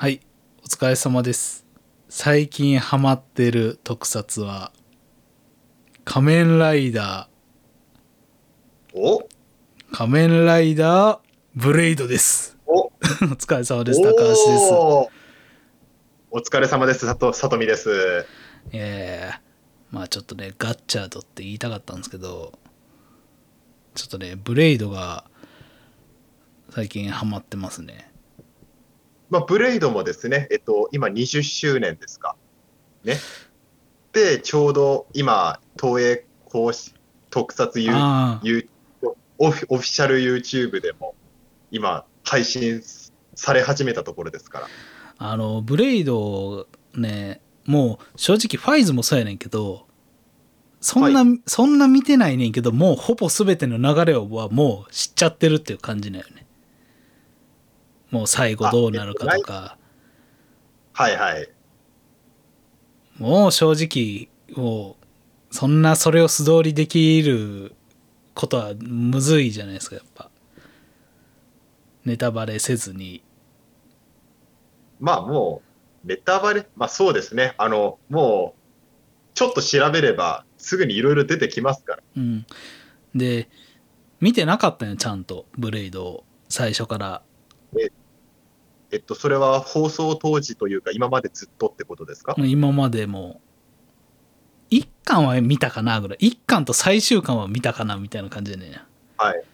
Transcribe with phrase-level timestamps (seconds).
[0.00, 0.22] はい、
[0.64, 1.66] お疲れ様です。
[2.08, 4.72] 最近ハマってる特撮は、
[6.06, 7.28] 仮面ライダ
[8.94, 9.18] お？
[9.18, 9.24] ー、
[9.92, 11.18] 仮面ライダー、
[11.54, 12.56] ブレイドです。
[12.64, 12.86] お？
[12.88, 12.90] お
[13.36, 14.00] 疲れ様です。
[14.00, 14.42] 高橋です。
[14.72, 17.04] お疲れ様です。
[17.04, 18.24] さと、さとみです。
[18.72, 22.58] えー、まあちょっとね、ガッチャードって言いたかったんですけど、
[23.94, 25.26] ちょっとね、ブレイドが
[26.70, 28.09] 最近ハマってますね。
[29.30, 32.36] まあ、ブレイドもですね、えっと、今20周年ですか。
[33.04, 33.18] ね。
[34.12, 36.94] で、ちょうど今、東映公式
[37.30, 38.66] 特撮ユー
[39.38, 41.14] オフオフィシャル YouTube でも
[41.70, 42.82] 今、配信
[43.34, 44.66] され始めたところですから。
[45.18, 49.86] あの、ブレイドね、もう正直ファイズもそうやねんけど、
[50.80, 56.39] そんな、そんな見てないねんけど、もうほぼ全ての流れはもう知っちゃってるっていう感じだよね。
[58.10, 59.78] もう最後どうなるかとか、
[60.92, 61.48] はいはい。
[63.18, 64.96] もう正直、も
[65.50, 67.74] う、そんなそれを素通りできる
[68.34, 70.30] ことはむずいじゃないですか、やっぱ。
[72.04, 73.22] ネタバレせずに。
[75.00, 75.62] まあも
[76.04, 77.54] う、ネタバレ、まあそうですね。
[77.58, 82.02] あの、もう、ちょっと調べれば、すぐにいろいろ出てきますから。
[82.16, 82.46] うん。
[83.14, 83.48] で、
[84.20, 86.24] 見てなかったよ、ちゃんと、ブレイドを。
[86.48, 87.22] 最初から。
[88.92, 92.34] えっと、それは放送当時というか、今までずっとってことですか？
[92.38, 93.40] 今までも、
[94.68, 96.18] 一巻は見たかなぐらい。
[96.20, 98.80] 一巻と最終巻は見たかなみたいな感じでね。
[99.16, 99.44] はい。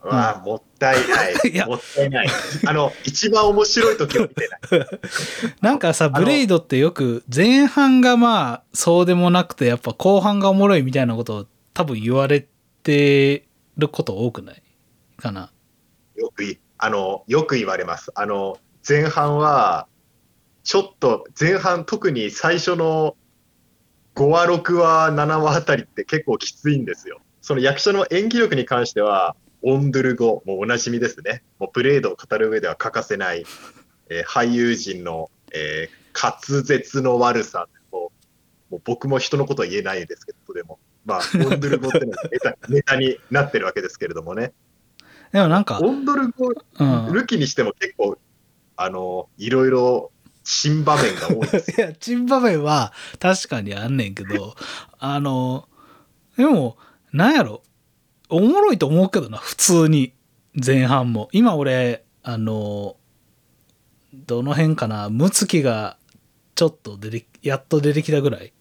[0.00, 2.28] わあ、もったいない いやもったいない。
[2.66, 4.86] あの、一番面白い時を見てない。
[5.60, 12.46] なんかさ、ブレイドってよく前半がまあそうでもなくてやっぱ後半がおもろいみたいなことを多分言われ
[12.84, 14.62] てること多くない
[15.16, 15.50] かな。
[16.14, 18.10] よくい、あの、よく言われます。
[18.14, 19.86] あの、前半は、
[20.64, 23.16] ちょっと、前半、特に最初の
[24.14, 27.20] 5話、6話、7話あたりって結構きついんですよ。
[27.40, 31.42] その役者の演技力に関しては、オンドゥル語、もうおなじみですね。
[31.58, 33.44] もうブレードを語る上では欠かせない、
[34.08, 38.10] えー俳優陣の、えー滑舌の悪さも
[38.70, 44.52] う、もう僕も人のことは言えないですけど、でも、まあ、オンドゥル語ってのがネタネタになってるわけですけれどもね。
[45.32, 47.06] でもなんか、オンドル語、うん。
[47.08, 48.18] 抜きにしても結構、
[48.76, 50.10] あの、いろいろ
[50.44, 51.70] 新場面が多いです。
[51.78, 54.54] いや、チン場面は確かにあんねんけど、
[54.98, 55.68] あの、
[56.36, 56.78] でも、
[57.12, 57.62] なんやろ、
[58.30, 60.14] おもろいと思うけどな、普通に。
[60.54, 61.28] 前半も。
[61.32, 62.96] 今俺、あの、
[64.14, 65.98] どの辺かな、ムツキが
[66.54, 68.52] ちょっと出て、やっと出てきたぐらい。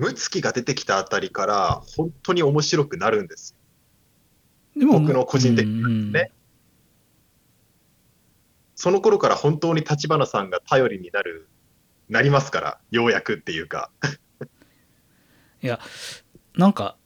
[0.00, 3.54] ムツキが出てきたあたりから、本当に面白くなるんです
[4.74, 4.80] よ。
[4.80, 6.30] でも僕の個人的なうんね
[8.76, 11.48] その頃から本当に立花さんが頼りになる、
[12.08, 13.90] なりますから、ようやくっていうか。
[15.62, 15.78] いや、
[16.56, 16.96] なんか、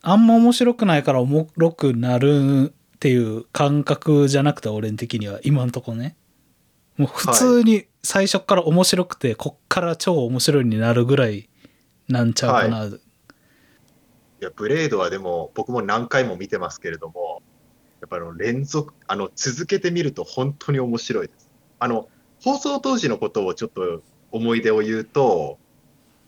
[0.00, 6.16] あんま面白くないからおもろくなるっていう感覚じゃなくて、俺的には、今んとこね。
[6.96, 11.47] もう普通に最初から面白くて、こっから超面白いになるぐらい
[12.08, 12.84] なんちゃうかな。
[12.86, 12.90] い
[14.40, 17.42] や、ブレードはでも、僕も何回も見てますけれども、
[18.00, 21.50] やっぱあの連続、あの、続けてみると本当に面白いです。
[21.78, 22.08] あの、
[22.42, 25.58] 放送当時のことをちょっと思い出を言うと、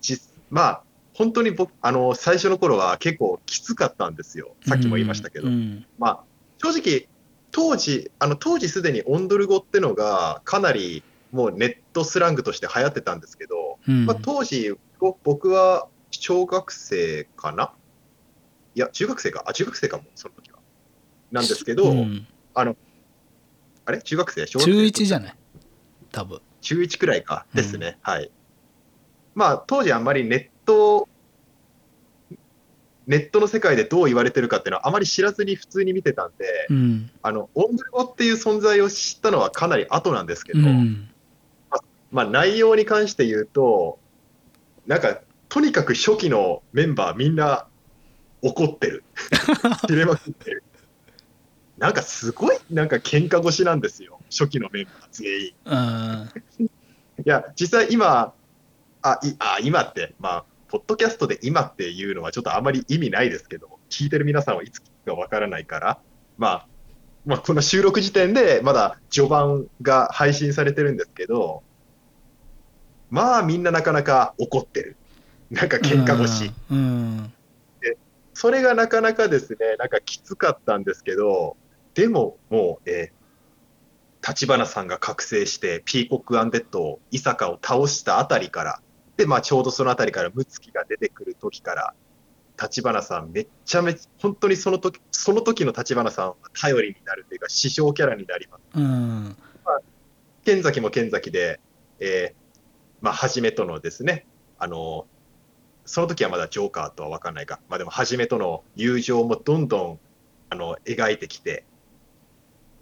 [0.00, 0.82] 実まあ、
[1.14, 4.56] 本当に僕、あの、最初の頃は結構きつかったんですよ。
[4.66, 5.46] さっきも言いましたけど。
[5.46, 6.24] うんまあ、
[6.58, 7.08] 正直、
[7.52, 14.76] 当時、あの、当時すでにオンドル語ってのがかなりもうネットスラングとして流行ってたんですけど、うんまあ、当時、ぼ
[15.22, 17.72] 僕は小学生かな？
[18.74, 19.44] いや、中学生か。
[19.46, 20.58] あ、中学生かも、その時は。
[21.32, 22.74] なんですけど、うんあれ？
[24.02, 24.46] 中学生？
[24.46, 24.72] 小学生？
[24.72, 25.34] 中1じゃない？
[26.12, 26.40] 多分。
[26.60, 27.46] 中1くらいか。
[27.54, 27.98] ですね。
[28.02, 28.30] はい。
[29.34, 31.08] まあ、当時あんまりネット、
[33.06, 37.10] ネットの世界でどう言われてるかっていうのはあまり知らずに普通に見てたんで、うん。
[37.22, 41.08] あの、オンドル語っていう存在を知ったのはかなり後なんですけど、うん。
[42.12, 43.98] まあ内容に関して言うと、
[44.90, 47.68] なんか、とにかく初期のメンバーみんな
[48.42, 49.04] 怒ってる。
[49.86, 50.64] 切れまくってる。
[51.78, 54.18] なんかすごい、なんか喧嘩腰なんですよ。
[54.30, 55.54] 初期のメンバー全員。
[55.64, 56.64] うん。
[56.64, 58.34] いや、実際今、
[59.02, 66.00] あ、いあ今って、まあ、ポッドキャストで今っていうのはちょっとあまり意味ないですけど、聞いてる皆さんはいつかわからないから、
[66.36, 66.66] まあ、
[67.24, 71.62] まあ、この収録時点でまだ序盤が配信されてるんですけど、
[73.10, 74.96] まあみんななかなか怒ってる。
[75.50, 76.52] なんか喧嘩腰。
[76.70, 77.32] うん。
[78.40, 81.58] それがなかなかですね、なんかきつかったんですけど、
[81.92, 88.80] でももう、えー、立花さんが覚醒して、ピーコックアンデッドを、伊坂を倒したあたりから、
[89.18, 91.94] で、まあちょうどそのあたりから、ムツキが出てくる時から、
[92.58, 98.62] 立花さんめっちゃめちゃ、本当にその時、その時の立花さんは頼りになるというか、師匠キャラになります。
[98.74, 99.36] うん。
[99.66, 99.80] まあ、
[100.44, 101.60] 剣崎も剣崎で、
[101.98, 102.39] えー、
[103.00, 104.26] まあ、はじめとのですね、
[104.58, 105.06] あの、
[105.84, 109.98] その時はまだジョーカーとは分かんないか、まあでも、はじめとの友情もどんどん、
[110.50, 111.64] あの、描いてきて、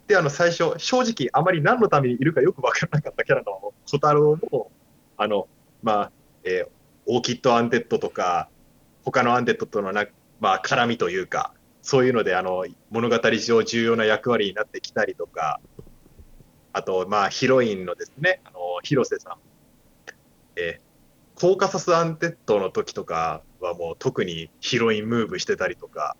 [0.07, 4.71] で、あの、最初、正直、あまり何のためにいるかよく分からなかったキャラの小太郎も、
[5.17, 5.47] あの、
[5.83, 6.11] まあ、
[6.43, 6.69] えー、
[7.05, 8.49] オーキッドアンデッドとか、
[9.03, 10.07] 他のアンデッドとのな、
[10.39, 15.59] まあ、絡みというか、そういうので、あの、物語上重要な役割になってきたりとか、
[16.73, 19.48] あと、まあ、ヒロインのですね、あの、広瀬さん。
[20.59, 26.17] えー、コーカサスアンデッドの時とかはもう特にヒロインムーブしてたりとか、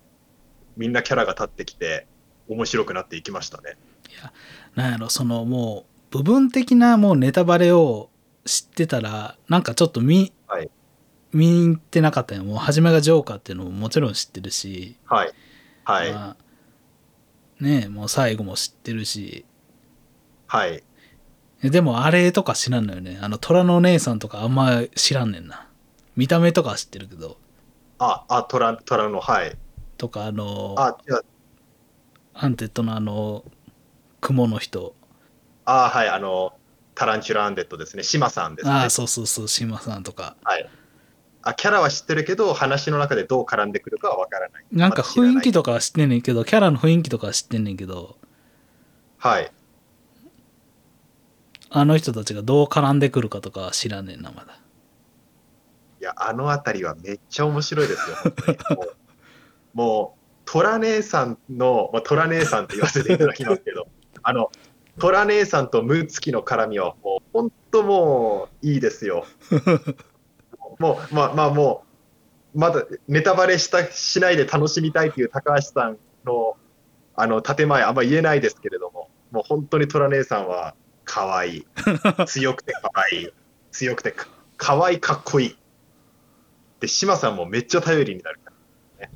[0.76, 2.06] みんなキャラが立ってきて、
[2.48, 3.76] 面白くなっていきましたね。
[4.08, 4.32] いや、
[4.74, 8.10] なんやろ、そのもう、部分的なもうネタバレを
[8.44, 10.70] 知ってたら、なんかちょっと見、はい、
[11.32, 12.44] 見に行ってなかったよ。
[12.44, 15.32] もう、初めがジョーカーっていうのももちろん知ってるし、はい。
[15.84, 16.12] はい。
[16.12, 16.36] まあ、
[17.62, 19.44] ねもう最後も知ってるし、
[20.46, 20.82] はい。
[21.62, 23.18] でも、あれとか知らんのよね。
[23.20, 25.66] あの、虎のお姉さんとかあんま知らんねんな。
[26.16, 27.36] 見た目とかは知ってるけど。
[27.98, 29.56] あ、あ、虎、虎の、はい。
[29.98, 31.20] とか、あの、あ、じゃ
[32.34, 33.44] アンデッドのあの、
[34.20, 34.94] 蜘蛛の人。
[35.66, 36.54] あはい、あの、
[36.94, 38.02] タランチュラアンデッドですね。
[38.02, 38.74] シマさんですね。
[38.74, 40.36] あそうそうそう、シマさんとか。
[40.44, 40.70] はい。
[41.42, 48.18] あキャラは知ってるけど話の中でどう絡んでくるかは分からないなんか雰囲気とかは知ってんねんけどキャラの雰囲気とかは知ってんねんけど
[49.18, 49.50] はい
[51.70, 54.58] あの人たちがどう絡んでくるかとかは知らねえなまだ。
[56.00, 58.16] いやあの辺りはめっちゃ面白いですよ。
[58.76, 58.96] もう
[59.72, 63.86] もう虎姉さんの、まあ、虎姉さんって言わせていただきますけど
[64.22, 64.50] あの
[64.98, 69.24] 虎姉さんとムーツキの絡みはもう本当もういいですよ。
[70.80, 71.84] もう、まあまあも
[72.54, 76.56] う、まだネタバレしたしないで楽しみたいという高橋さんの
[77.14, 80.74] あの建前あんま言えないですけれども、もう本当に虎姉さんは
[81.10, 81.66] 可愛い。
[82.26, 83.28] 強くて可愛い。
[83.72, 85.56] 強くてか可愛いかっこいい。
[86.78, 88.38] で、島さんもめっちゃ頼りになる
[89.00, 89.10] ね。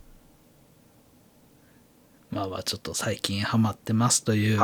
[2.32, 4.60] まあまあちょっと最近ハマってますという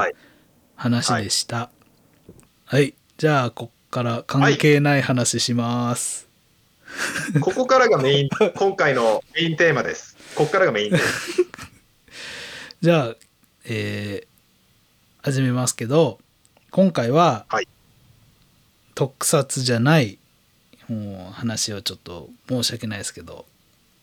[0.75, 1.57] 話でした。
[1.57, 1.71] は
[2.73, 6.25] い、はい、じゃあこっから関係ない話します。
[6.25, 6.31] はい
[7.41, 10.17] ここからがメイン、 今回のメインテーマです。
[10.35, 11.07] ここからがメインテーマ。
[12.83, 13.17] じゃあ、
[13.65, 16.19] えー、始めますけど、
[16.71, 17.69] 今回は、はい、
[18.95, 20.19] 特撮じゃない
[20.89, 23.47] もう話をちょっと申し訳ないですけど、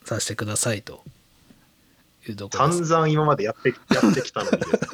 [0.04, 1.02] させてくださいと
[2.26, 2.72] いうところ。
[2.72, 3.76] 散々今までやって や
[4.10, 4.78] ってきたのにですね。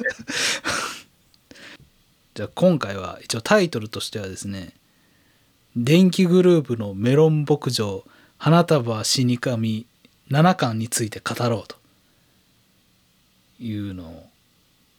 [2.35, 4.73] じゃあ今回は一応タイトルとしてはですね、
[5.75, 8.05] 電気グループのメロン牧場
[8.37, 9.85] 花束死神
[10.29, 11.77] 7巻について語ろうと
[13.59, 14.29] いうのを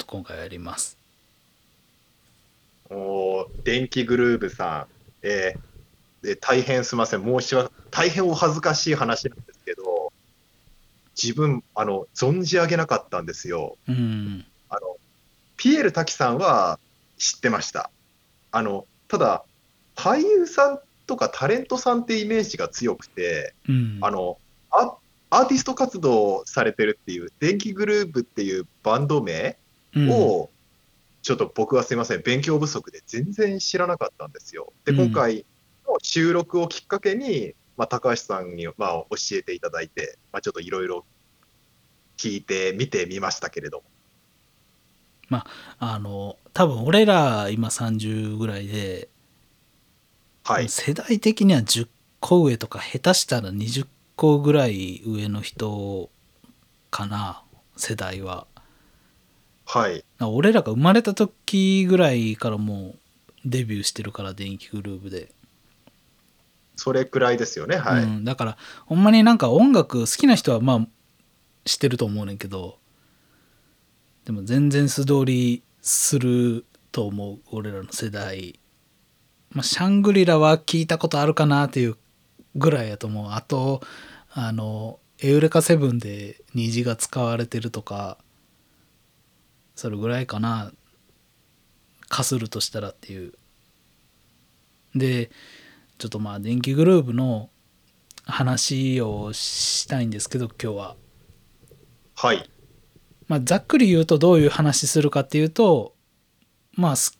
[0.06, 0.96] 今回やります。
[2.90, 4.86] お電気グループさ
[5.22, 10.12] ん、えー、で大変すみません、申し訳大変お恥ずかしい話なんですけど、
[11.20, 13.76] 自分、あの存じ上げなかったんですよ。
[13.88, 14.96] うん、あの
[15.56, 16.78] ピエール滝さんは
[17.18, 17.90] 知ってました。
[18.52, 19.44] あのただ
[19.96, 24.38] 俳優さんとかタレントさんってイメージが強くて、うん、あの
[24.70, 24.96] ア
[25.30, 29.56] アーティスト活動されてるっていう電気グループっていうバンド名
[29.96, 30.48] を、うん、
[31.26, 34.72] ちょっと僕はすいません勉強不足で全然知らなかったんですよ。
[34.84, 35.44] で今回
[35.84, 41.04] の収録をきっかけに、まあ、高橋さんに、まあ、教えていただいて、まあ、ちょっといろいろ
[42.16, 43.84] 聞いてみてみましたけれども。
[45.28, 45.44] ま
[45.80, 49.08] あ、あの多分俺ら今30ぐらいで
[50.44, 51.88] はい、世代的には10
[52.20, 56.08] 個上とか下手したら20個ぐらい上の人
[56.92, 57.42] かな
[57.76, 58.46] 世代は
[59.66, 60.04] はい。
[60.20, 62.98] 俺らが生まれた時ぐらいからもう
[63.44, 65.32] デビューしてるから電気グループで。
[66.76, 70.86] それくらいですよねはい、うん、だからほんまになんか音楽好きな人はまあ
[71.64, 72.76] 知ってると思うねんけど
[74.26, 78.58] でも全然素通りすると思う俺らの世代。
[79.50, 81.96] まあ、シャングリラは聞いたことあるかなっていう
[82.56, 83.32] ぐらいやと思う。
[83.32, 83.80] あと、
[84.32, 88.18] あの、エウレカセブンで虹が使われてるとか、
[89.76, 90.72] それぐらいかな。
[92.08, 93.34] かするとしたらっていう。
[94.94, 95.30] で、
[95.98, 97.50] ちょっとまあ電気グループの
[98.24, 100.96] 話をしたいんですけど、今日は。
[102.14, 102.50] はい。
[103.28, 105.94] まあ、ざっくり言うとどういう話するかっていうと
[106.74, 107.18] まあす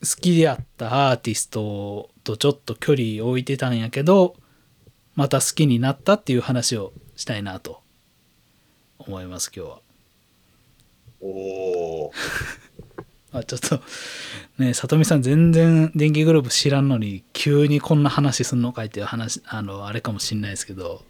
[0.00, 4.36] 好きであったアーティストとちょっと距離を置いてたんやけど
[5.14, 7.82] また好きになったっていう話をしたいなと
[8.98, 9.89] 思います今日は。
[11.20, 12.12] おー。
[13.32, 13.80] あちょっと
[14.58, 21.02] ね里見さん全然電気グループ知らんのに急にこんな話すんのかいっていう話あのあれかもしんないですけど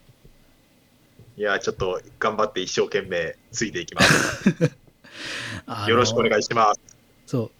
[1.40, 4.50] いや、ちょっと頑張って一生懸命ついていきます。
[5.88, 6.80] よろしくお願いします。
[7.24, 7.50] そう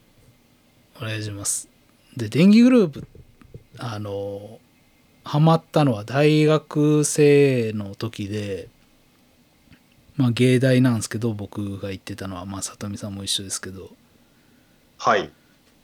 [1.03, 1.69] お願いします
[2.17, 3.07] で電気グループ
[3.79, 4.59] あの
[5.23, 8.69] ハマったのは大学生の時で
[10.21, 13.91] まあ芸大なんですけど僕が行ってたのはまあ里見さんも一緒ですけど
[14.99, 15.31] はい。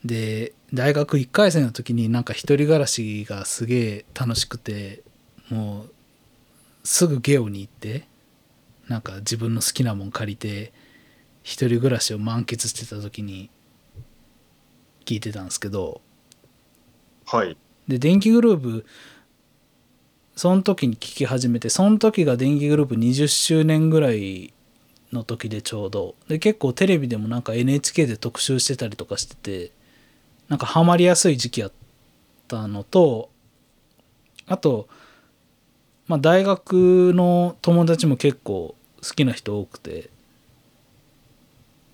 [0.05, 5.03] で大学1回生の時になんか一人暮らしがすげえ楽しくて
[5.49, 5.91] もう
[6.85, 8.07] すぐゲオに行って
[8.89, 10.73] なんか自分の好きなもん借りて
[11.43, 13.51] 一人暮らしを満喫してた時に
[15.05, 16.01] 聞いてたんですけど
[17.27, 17.57] はい。
[17.89, 18.87] で電気グループ
[20.37, 24.53] その時に聞き始めてその時が電気グループ20周年ぐらい
[25.11, 29.73] の時でちょうどで結構テレビでもなんか NHK で特集してたりとかしてて
[30.49, 31.73] なんかハマりやすい時期やっ
[32.49, 33.31] たのと
[34.47, 34.89] あと
[36.07, 40.11] まあ大学の友達も結構好きな人多くて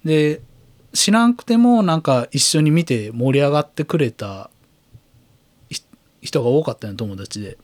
[0.05, 0.41] で
[0.93, 4.51] 知らんくてもなんか一緒に見て盛り上がってくれた
[6.21, 7.57] 人が多かったよ友達で。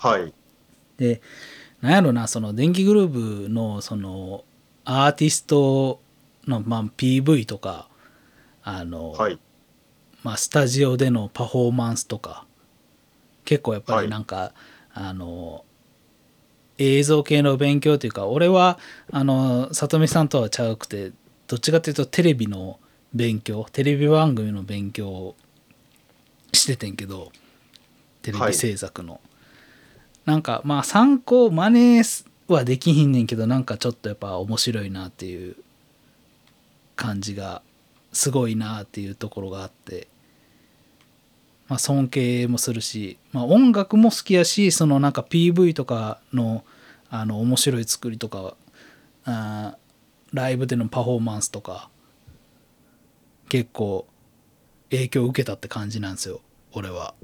[0.00, 0.32] あはい。
[0.98, 1.20] で
[1.80, 4.44] なんやろなその電気グループのその
[4.84, 6.00] アーティスト
[6.46, 7.88] の、まあ、PV とか
[8.62, 9.38] あの、はい。
[10.22, 12.46] まあ、スタジオでのパフォーマンスとか
[13.44, 14.52] 結構やっぱはいりなんか、
[14.92, 15.64] あの
[16.78, 18.78] 映像系の勉強というか俺は
[19.10, 21.12] あの里見さんとはちゃうくて
[21.46, 22.80] どっちかというとテレビの
[23.14, 25.36] 勉強テレビ番組の勉強を
[26.52, 27.30] しててんけど
[28.22, 29.20] テレビ制作の、
[30.26, 32.02] なんかまあ参考真似
[32.48, 35.56] はできひんねんけどなんかちょっとやっぱ面白いなっていう
[36.96, 37.62] 感じが
[38.12, 40.08] すごいなっていうところがあって、
[41.68, 46.64] まあ、尊敬もするし、まあ、音楽も好きやしそのなんか PV とかの
[47.08, 48.56] あの面白い作りとか
[49.24, 49.76] あ
[50.32, 51.88] ライブでのパフォーマンスとか
[53.48, 54.08] 結構
[54.90, 56.40] 影響を受けたって感じなんですよ
[56.72, 57.14] 俺は。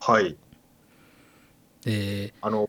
[0.00, 0.36] はい。
[1.86, 2.68] であの、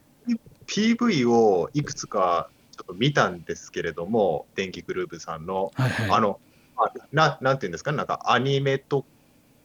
[0.68, 6.12] PV をいくつかちょっと見たんですけれども、電気グループさんの、はいはい。
[6.12, 6.40] あの、
[6.78, 7.92] あななんていうんですか？
[7.92, 9.06] ね、なんかアニメと、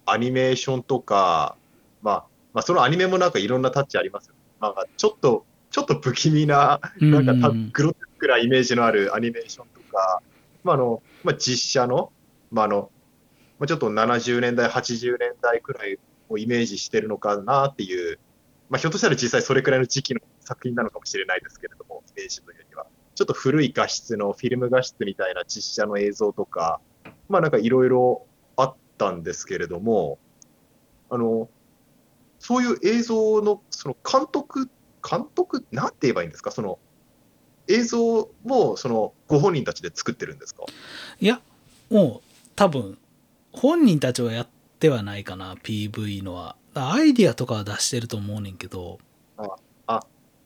[0.06, 1.56] アニメーションとか、
[2.00, 4.40] まあ、まあ、そのアニメもなんかいろんなタッチありますよね。
[4.60, 10.22] なんかちょっと、ちょっと不気味な、なんかグロテスクなイメージのあるアニメーションとか、
[10.64, 12.10] まああのまあ、実写の、
[12.50, 12.90] まああの
[13.58, 18.18] まあ、ちょっと70年代、80年代くらいをイメージしてるのかなっていう、
[18.72, 22.86] まあ、ひょっとしたら実際それくらいの時期の作品なのかもしれないですけれども、イメージというよりは。
[23.14, 26.80] ちょっと古い画質のフィルム画質みたいな実写の映像とか、
[27.28, 28.26] まあなんかいろいろ
[28.56, 30.18] あったんですけれども、
[31.10, 31.50] あの、
[32.38, 34.70] そういう映像のその監督、
[35.06, 36.78] 監督、なんて言えばいいんですか、その
[37.68, 40.64] 映像もそのご本人たちで作ってるんですか？
[41.20, 41.42] いや
[41.90, 42.96] もう多分
[43.52, 44.48] 本人たちはやっ
[44.80, 46.56] てはないかな PV のは。
[46.74, 48.98] アイディアとかは出してると思うねんけど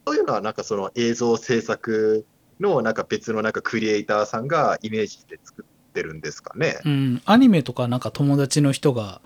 [0.06, 2.24] そういうのはなんかその映像制作
[2.60, 6.78] のなんか別のなんかクリエイターさんがイメージして作ってるんですかね。
[6.84, 9.20] うんアニメとかなんか友達の人が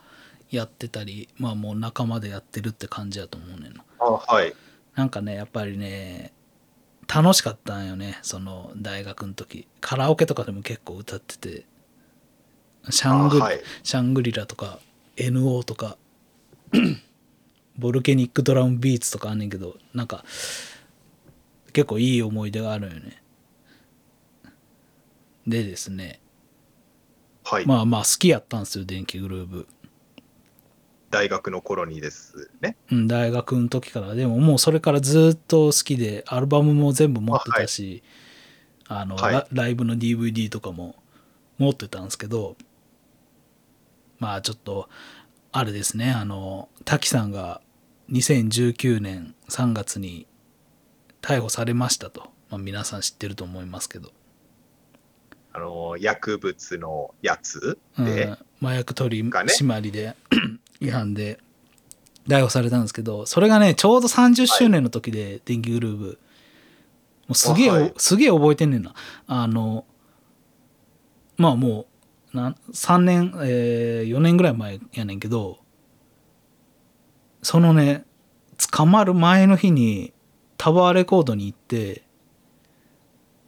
[0.50, 4.54] やってたりまあもう仲間でやってるって感じやと思うねんなあはい。
[4.95, 6.33] なんかねやっぱりね
[7.12, 11.64] 楽しかったんよねその大学の時カラオケとかでも結構歌ってて
[12.88, 13.61] シャングはい。
[13.83, 14.78] シャングリラとか
[15.19, 15.99] NO とか
[17.78, 20.24] ボルケニックドラムビーツとかあんねんけどなんか
[21.72, 23.22] 結構いい思い出があるよね。
[25.46, 26.20] でですね。
[27.44, 27.66] はい。
[27.66, 29.66] まあまあ好きやったんですよ電気グルーブ。
[31.10, 32.76] 大学の頃にですね。
[32.90, 34.14] うん、大学の時から。
[34.14, 38.02] でももうそれからずっと好きでアルバムも全部持ってたし
[38.86, 39.32] あ、の、はい。
[39.32, 40.96] ラライブの DVD とかも
[41.58, 42.56] 持ってたんですけど
[44.18, 44.88] まあちょっと
[45.52, 46.11] あれですね。
[46.11, 47.61] あの滝さんが
[48.11, 50.26] 2019年3月に
[51.23, 54.12] 逮捕されましたと、まあ、皆さん知ってると思いますけど、
[55.52, 58.04] あの、薬物のやつうん。
[58.04, 59.52] で、麻薬取がね。
[59.52, 60.14] 締りで
[60.80, 61.40] 違反で
[62.28, 66.19] 逮捕されたんですけどそれがねちょうど30周年の時で、電気グルーブ。
[67.28, 67.92] うすげえ、あはい。
[67.97, 68.95] すげえ覚えてんねんな。
[69.26, 69.85] あの
[71.37, 71.87] まあもう
[72.32, 75.58] な3年、え4年ぐらい前やねんけど
[77.42, 78.04] そのね
[78.72, 80.12] 捕まる前の日に
[80.56, 82.04] タワーレコードに行って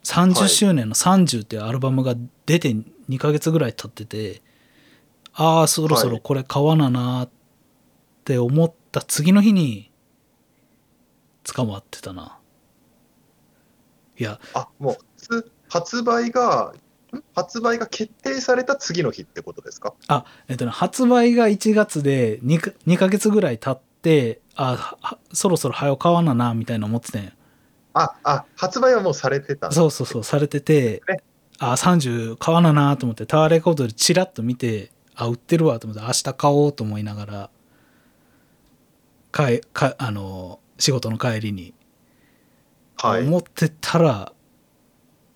[0.05, 2.15] 30周年の「30」っていうアルバムが
[2.47, 2.75] 出て
[3.09, 4.43] 2ヶ月ぐらい経ってて
[5.35, 7.31] ああそろそろこれ買わななっ
[8.25, 9.91] て思った次の日に
[11.45, 12.39] 捕まってたな。
[14.19, 16.79] いやあ、もう発発売が、ん
[17.35, 19.95] 発売が決定された次の日ってことですか？
[20.09, 27.31] あえっとね発売が1月で 2, か2ヶ月ぐらい経ってあはそろそろ早う買わななみたいな思ってたんや
[27.95, 29.71] あ、あ、発売はもうされてた。
[29.71, 31.19] そうそうそうされててね
[31.59, 37.51] あ30買わななと思ってタワーレコードでチラッと見てあ売ってるわと思って明日買おうと思いながら
[39.31, 41.75] かえかあの仕事の帰りに
[42.97, 43.27] はい。
[43.27, 44.33] 思ってたら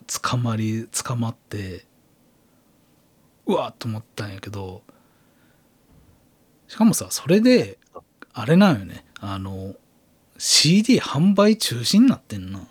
[0.07, 1.85] 捕まり捕まって
[3.47, 4.83] うわっと思ったんやけど
[6.69, 7.79] しかもさそれで
[8.39, 9.07] あれなんよね。
[9.19, 9.75] あの
[10.37, 12.69] CD 販売中止になってんな。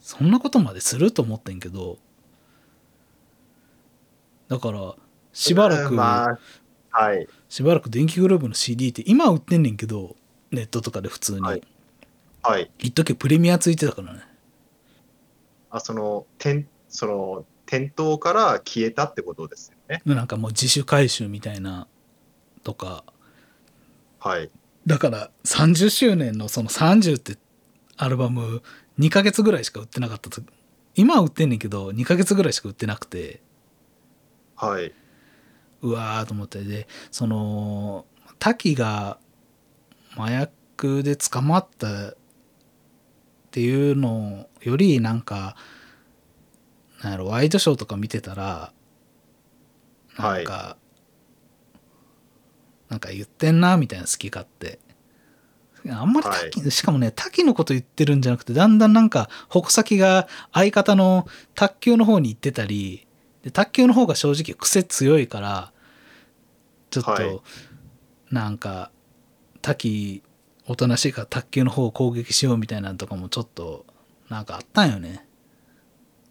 [0.00, 1.98] そんなことまですると思ってんけど。
[4.46, 4.94] だから
[5.32, 6.38] しばらく、まあ、
[6.90, 7.26] はい。
[7.48, 10.14] しばらく電気グループの CD って今は売ってんねんけど
[10.52, 11.62] ネットとかで普通に、はい。
[12.42, 12.70] はい。
[12.78, 14.20] 一時プレミアついてたからね
[15.70, 20.00] あ、その、店、その、店頭から消えたってことですよね。
[20.06, 21.86] なんかもう自主回収みたいな
[22.62, 23.04] とか
[24.18, 24.50] はい。
[24.86, 27.36] だから30周年のその30って
[27.98, 28.62] アルバム
[28.98, 30.40] 2ヶ月ぐらいしか売ってなかったと
[30.94, 33.42] 今は売ってんねんけど2ヶ月ぐらいしか売ってなくて
[34.56, 34.94] はい。
[35.82, 38.06] うわーと思ってでその
[38.38, 39.18] 滝が
[40.16, 42.16] 麻薬で捕まったっ
[43.50, 45.56] ていうのよりなんか
[47.02, 48.72] なんやろワイドショーとか見てたら
[50.18, 50.76] なんか、
[52.88, 54.80] なんか言ってんなみたいな好き勝手。
[55.88, 63.06] あんまり滝、しかもね滝のこと言ってるんじゃなくてだんだんなんか矛先が相方の卓球の方に行ってたり
[63.42, 65.72] で卓球の方が正直癖強いから
[66.90, 67.40] ちょっと、はい。
[68.30, 68.90] なんか
[69.62, 70.22] 滝
[70.66, 73.86] おとなしいから卓球の方を攻撃しようみたいなのとかもちょっと
[74.30, 75.26] なんかあったんよね。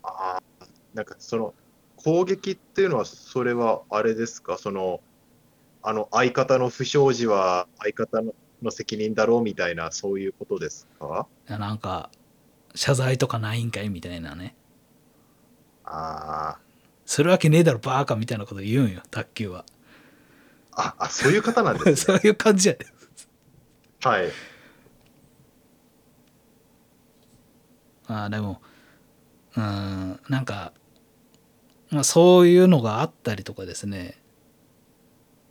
[0.04, 1.54] ああ、なんかその、
[1.96, 5.02] 攻撃っていうのは、それはあれですか、その、
[5.82, 8.34] あの、相方の不祥事は相方の
[8.64, 11.28] の責任だろうみたいな、そういうことですか？
[11.48, 12.10] いやなんか
[12.74, 14.56] 謝罪とかないんかいみたいなね。
[15.86, 16.58] あ
[17.06, 19.64] するわけねえだろバーカみたいなこと言うんよ卓球は。
[20.72, 22.86] あ、あ、あ、そういう方なんです そういう感じやで。
[24.02, 24.32] はい。
[28.08, 28.62] あーでも
[29.56, 30.74] うんなんか、
[31.90, 34.18] まあ、そういうのがあったりとかですね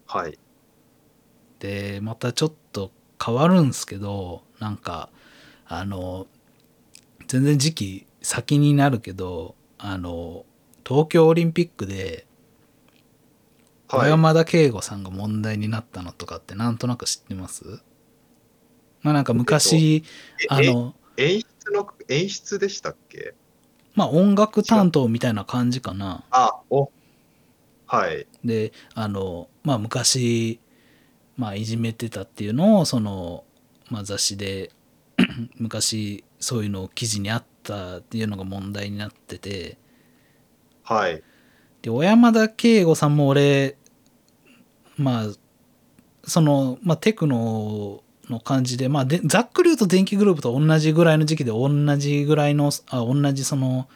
[0.06, 0.38] はい。
[1.58, 2.90] でまたちょっと
[3.24, 5.08] 変わるんすけどなんか
[5.66, 6.26] あの
[7.26, 10.44] 全然時期先になるけどあの
[10.86, 12.26] 東京オリンピックで
[13.88, 14.10] 小はい。
[14.10, 17.82] 山田圭吾さんが問題になったのとかってなんとなく知ってます？
[19.02, 20.04] まあなんか昔、
[20.38, 23.34] えあの演出の、演出でしたっけ？
[23.94, 26.90] まあ音楽担当みたいな感じかなあ、お、
[27.86, 28.26] はい。
[28.44, 30.60] であのまあ昔
[31.36, 33.44] まあいじめてたっていうのをその、
[33.90, 34.70] まあ、雑誌で
[35.58, 39.78] 昔そういうの記事にあったっていうのが問題になってて
[40.82, 41.22] はい。
[41.82, 43.76] で小山田圭吾さんも俺
[44.98, 45.24] まあ
[46.24, 53.88] その、まあ、テクノの感じで,、まあ、でざっくり言うと電気グループと同じぐらいの時期で同じぐらいのあ同じその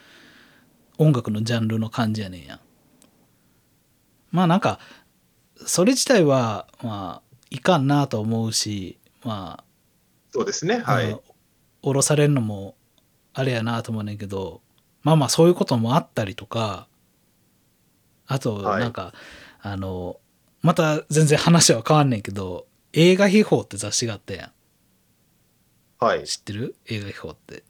[0.97, 2.59] 音楽のジャンルの感じやねんや
[4.31, 4.79] まあなんか
[5.65, 9.63] それ自体はまあいかんなと思うしまあ
[10.31, 10.79] そうですね。
[10.79, 11.11] はい。
[11.11, 11.19] うん
[11.81, 12.75] 降ろされるのも
[13.33, 14.61] あれやなと思うねんけど
[15.03, 16.87] まあまあそういうこともあったりとか
[18.27, 19.13] あとはいなんか、
[19.61, 20.17] あの
[20.61, 24.51] また全然話は変わんねんけど映画秘宝って雑誌があったや
[25.99, 26.23] はい。
[26.23, 26.25] ん。
[26.25, 26.75] 知ってる？
[26.87, 27.63] 映画秘宝って。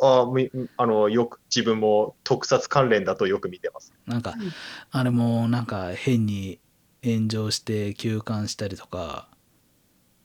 [0.00, 3.92] あみあの、よく、自分も特撮関連だとよく見てます。
[4.06, 4.34] なんか
[4.90, 6.60] あれもなんか変に
[7.04, 9.28] 炎上して休刊したりとか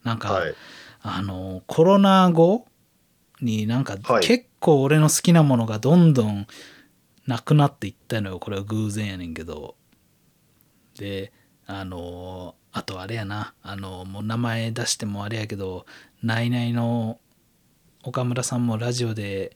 [0.03, 0.55] なんか、はい。
[1.01, 2.67] あのコロナ後
[3.41, 4.23] になんかはい。
[4.27, 6.47] 結構俺の好きなものがどんどん
[7.27, 8.39] なくなっていったのよ。
[8.39, 9.75] これは偶然やねんけど。
[10.97, 11.31] で
[11.65, 15.85] あのあとあれやなあのもう名前出してもあれやけど
[16.23, 17.19] ナイナイの
[18.03, 19.55] 岡村さんもラジオで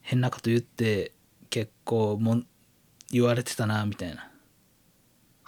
[0.00, 1.12] 変なこと言って
[1.48, 2.46] 結構もん
[3.10, 4.30] 言われてたなみたいな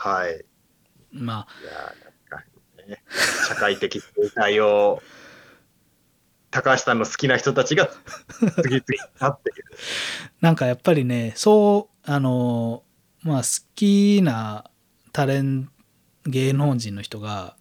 [0.03, 0.45] はい。
[1.13, 3.03] まあいやね、
[3.47, 5.01] 社会的正解を、
[6.51, 7.89] 高橋さんの好きな人たちが
[8.63, 8.83] 次々に
[9.21, 9.65] なっている。
[10.43, 12.83] なんかやっぱりねそうあの
[13.23, 14.69] まあ好きな
[15.13, 15.71] タレン
[16.27, 17.57] 芸能人の人が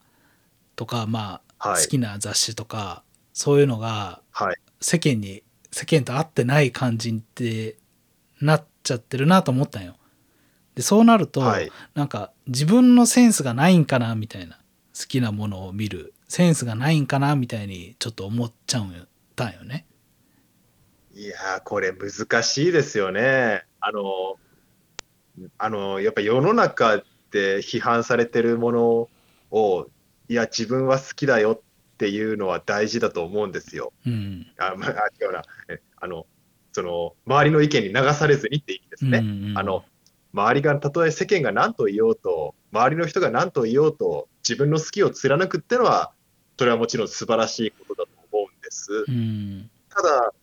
[0.75, 4.55] とかまあはい好きな雑誌とか、そういうのがはい。
[4.79, 7.77] 世間に世間と合ってない感じって
[8.41, 9.95] なっちゃってるなと思ったんよ。
[10.75, 11.71] でそうなると、はい。
[11.93, 14.57] なんか自分のセンスがないんかなみたいな
[14.97, 19.85] 好きなものを見るセンスがないんかなみたいにちょっと思っちゃうんたんよね。
[21.13, 23.65] いやー、これ難しいですよね。
[23.81, 24.37] あの、
[25.57, 29.09] あの、やっぱ世の中で批判されてるもの
[29.51, 29.87] を、
[30.27, 33.93] いや、自分は好きだよっていうのは大事だと思うんですよ。
[34.05, 34.89] うんあ、まあ、
[35.19, 35.43] 違うな。
[35.69, 36.25] えあの、
[36.71, 39.19] その、周りの意見に流されずにって意味ですね。
[39.19, 39.83] うんうんあの、
[40.33, 46.13] 周りが、たとえ世間が何と言おうと、周りの人が何と言おうと、自分の好きを貫くってのは、
[46.57, 49.05] それはもちろん素晴らしいことだと思うんです。
[49.07, 50.33] うんただ、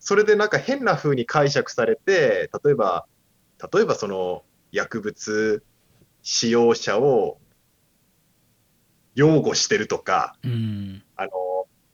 [0.00, 3.06] それでなんか変な風に解釈されて、例えば、
[3.72, 5.62] 例えばその薬物
[6.30, 7.38] 使用者を
[9.14, 11.30] 擁護してるとか、うんあの、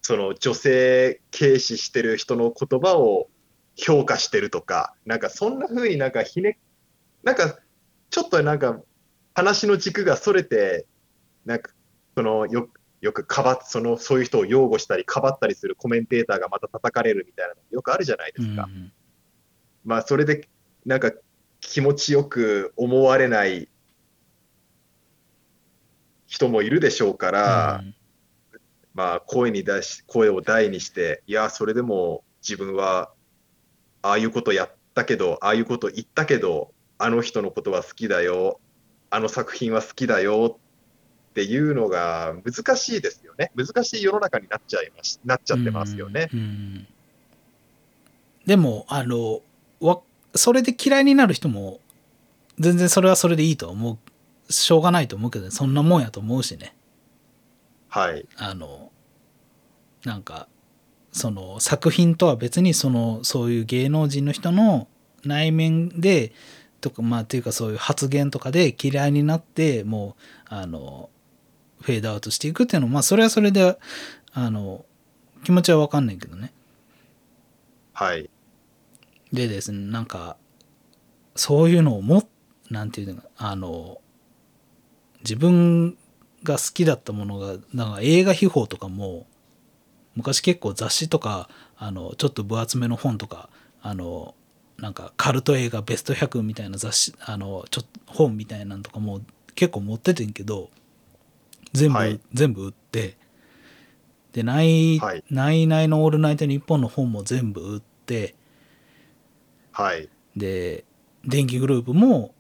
[0.03, 3.29] その女性軽視してる人の言葉を
[3.77, 6.59] 評価してるとか、なんかそんな風になんかひね、
[7.23, 7.61] なんか
[8.11, 8.81] ちょっとなんか
[9.35, 10.85] 話の軸がそれて、
[11.45, 11.71] なんか
[12.17, 12.69] そのよ
[13.03, 18.65] よくかばっそのそういう人を擁護したりかばったりするコメンテーターがまた叩かれるみたいなのよくあるじゃないですか。
[18.65, 18.93] うん
[19.85, 20.49] まあそれで
[20.85, 21.13] なんか
[21.61, 23.69] 気持ちよく思われない
[26.35, 27.95] 人もいるでしょうから、うん
[28.93, 33.11] まあ、声に出し、声を大にして、いや、それでも自分は、
[34.03, 38.59] ああいうことやったけど、ああいうこと言ったけど、あの人のことは好きだよ、
[39.11, 40.59] あの作品は好きだよ
[41.31, 43.53] っていうのが難しいですよね。
[43.55, 46.31] 難しい世の中になっちゃいまし、なっちゃってますよね。
[46.33, 46.87] うんうん
[48.47, 49.41] でもあの
[49.81, 50.01] わ
[50.35, 51.81] それで嫌いになる人も
[52.59, 53.99] 全然それはそれでいいと思う
[54.49, 56.75] しょうがないと思うけど、そんなもんやと思うしね
[57.89, 58.27] はい。
[58.37, 58.91] あの
[60.05, 60.49] なんか
[61.13, 64.89] その作品とは別にそのそういう芸能人の人の
[65.25, 66.33] 内面で
[66.81, 70.17] とかまあっていうかそういう発言とかで嫌いになっても
[70.51, 71.09] うあの
[71.81, 73.79] フェードアウトしていくっていうのはまあそれはそれで
[74.33, 74.85] あの
[75.45, 76.53] 気持ちは分かんないけどね
[77.93, 78.29] はい。
[79.33, 80.37] でですねなんか
[81.37, 82.29] そういうのをも
[82.71, 84.01] なんていうのかあの
[85.25, 85.97] 自分
[86.43, 89.27] が好きだったものがなんか映画秘宝とかも
[90.15, 93.49] 昔結構雑誌とかあのちょっと分厚めの本とか
[93.83, 94.35] あの
[94.79, 99.21] なんかカルト映画ベスト100みたいな雑誌あのちょっと本みたいなのとかも
[99.55, 100.71] 結構持っててんけど
[101.73, 103.17] 全部、はい全部売って
[104.33, 108.35] でないないないの「オールナイトニッポン」の本も全部売って
[109.73, 110.09] はい。
[110.37, 110.85] で
[111.25, 112.34] 電気グループも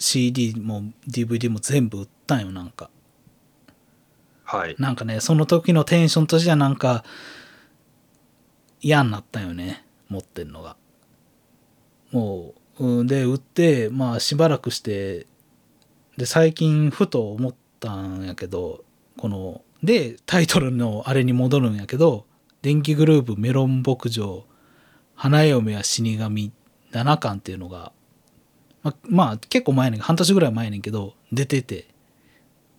[0.00, 2.90] CD も DVD も全部売ったんよなんか
[4.44, 4.74] はい。
[4.80, 7.04] なんかねその時のテンションとしてはなんか
[8.80, 10.76] 嫌になったんよね持ってんのが
[12.10, 15.26] もううんで売ってまあしばらくして
[16.16, 18.84] で最近ふと思ったんやけど
[19.18, 22.24] このでタイトルのあれに戻るんやけど
[22.62, 24.44] 電気グループメロン牧場
[25.14, 26.52] 花嫁は死神
[26.92, 27.92] 7巻っていうのが
[28.82, 31.86] ままあ結構前ね半年ぐらい前やねんけど出てて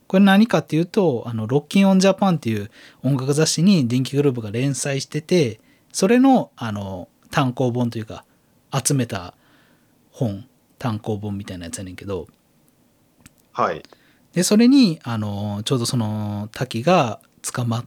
[0.07, 2.69] これ何かっていうとあのロッキンオンジャパンっていう
[3.03, 5.59] 音楽雑誌に電気グループが連載してて
[5.91, 8.25] それのあの単行本というか
[8.73, 9.35] 集めた
[10.11, 10.45] 本
[10.79, 12.27] 単行本みたいなやつやねんけど
[13.53, 13.83] はい。
[14.33, 17.85] でそれにあのちょうどその滝が捕まっ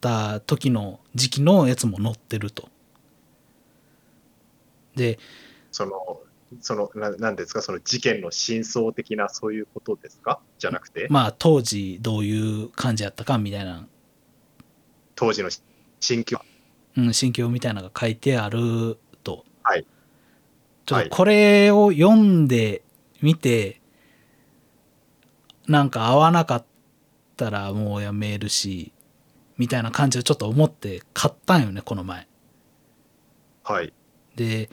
[0.00, 2.68] た時の時期のやつも載ってると。
[4.96, 5.18] で
[5.70, 6.20] その、
[6.60, 10.40] その、ななんですか、その事件の真相的なそういうことですか？
[10.58, 13.86] じゃなくて、まあ当時どういう感じやったかみたいな、
[15.14, 15.50] 当時の
[16.00, 16.40] 心境。
[16.96, 19.44] うん、心境みたいなのが書いてあると。
[19.62, 19.86] はい
[20.86, 22.82] ちょっとこれを読んで
[23.20, 23.82] みて、
[25.66, 26.64] なんか合わなかっ
[27.36, 28.94] たらもうやめるし、
[29.58, 32.26] みたいな感じをちょっと思って買ったんよね、この前。
[33.64, 33.92] はい。
[34.34, 34.70] で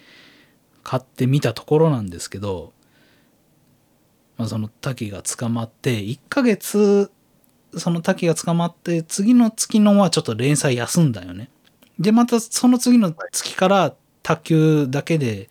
[0.85, 2.71] 買ってみたところなんですけど、
[4.37, 7.11] まあ、その滝が捕まって1ヶ月
[7.75, 11.49] その滝が捕まって次の月のはちょっと連載休んだよね
[11.99, 15.49] でまたその次の月から卓球だけで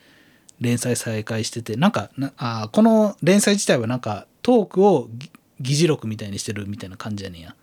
[0.61, 7.57] 連載再開しててなんかなあーこの連載自体はなんかトークをぎ議事録みたいにしてるみたいな感じやねんや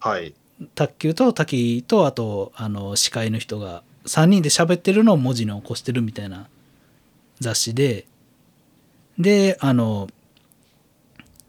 [0.00, 0.34] はい。
[0.74, 6.48] 卓球と滝とあとあの司会の人が3人で喋ってるのを文字に起こしてるみたいな
[7.38, 8.06] 雑誌で
[9.18, 10.08] であの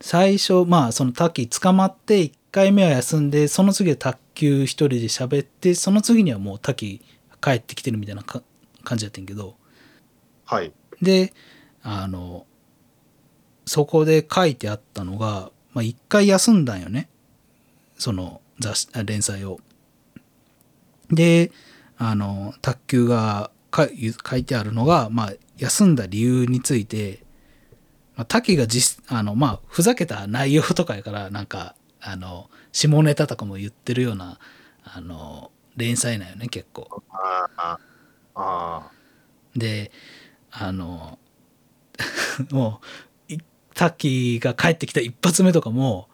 [0.02, 7.02] 最初まあその滝捕まって1回目は休んでその次は卓球一人で喋ってその次にはもう滝
[7.42, 8.42] 帰ってきてるみたいなか
[8.84, 9.56] 感じやってんけど
[10.46, 10.74] はい。
[11.02, 11.34] で
[11.84, 12.46] あの
[13.66, 17.10] そこで書いてあったのが、まあ、1回休んだんよね
[17.98, 19.60] その雑誌あ連載を。
[21.10, 21.52] で
[22.04, 23.86] あの卓球が書
[24.36, 27.24] いてあるのが、まあ、休んだ理由について、
[28.16, 34.40] まあ、滝が実あの、まあ、ふざけた内容とかやからなんかあの下ネタとかも言ってるような
[34.84, 37.04] あの連載なんよね結構。
[37.12, 37.80] ああ。
[38.34, 38.92] あ
[39.56, 39.92] で
[40.50, 41.20] あの
[42.50, 42.82] も
[43.30, 43.38] うい
[43.76, 46.10] タッキーが帰ってきた一発目とかも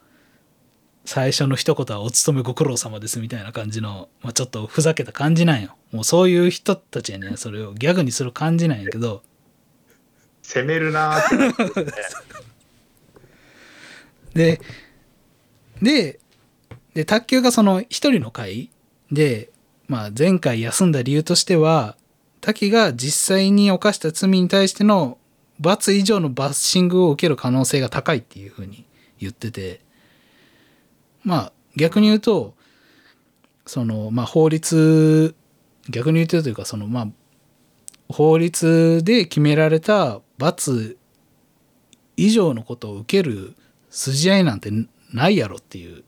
[1.08, 9.28] 最初の一言は「お勤めご苦労様です」みたいな感じの、まあ、ちょっとふざけた感じなんよもうそういう人たちやねそれをギャグにする感じなんやけどあ。
[10.42, 11.92] 攻めるなーって。
[14.36, 14.62] で
[15.82, 16.20] で
[16.94, 18.70] で卓球がその一人の回
[19.10, 19.50] で、
[19.88, 21.96] まあ、前回休んだ理由としては
[22.42, 25.18] 滝が実際に犯した罪に対しての
[25.62, 28.86] 罰以上のバッシングを受ける可能性が高いっていうふうに
[29.20, 29.87] 言ってて
[31.28, 32.54] まあ逆に言うと
[33.66, 35.36] そのまあ法律
[35.90, 37.08] 逆に言うとというかそのまあ
[38.08, 40.98] 法律で決められた罰
[42.16, 43.56] 以上のことを受ける
[43.90, 44.72] 筋合いなんて
[45.12, 46.06] ないやろっていう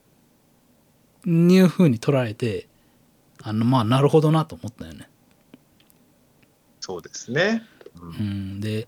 [1.27, 2.69] いうふうに捉えて
[3.43, 5.09] あのまあなるほどなと思ったよね。
[6.79, 7.63] そうですね。
[8.01, 8.87] うん、で